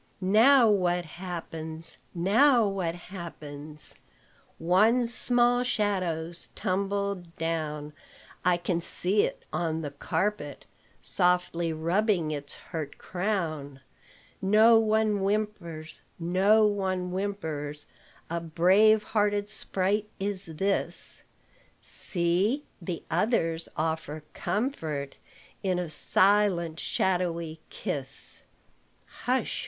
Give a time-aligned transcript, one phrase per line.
[0.19, 3.93] "Now what happens, now what happens?
[4.57, 7.93] One small shadow's tumbled down:
[8.43, 10.65] I can see it on the carpet,
[11.01, 13.79] Softly rubbing its hurt crown.
[14.41, 17.85] No one whimpers, no one whimpers;
[18.27, 21.21] A brave hearted sprite is this:
[21.79, 22.65] See!
[22.81, 25.17] the others offer comfort
[25.61, 28.41] In a silent, shadowy kiss.
[29.05, 29.21] "Hush!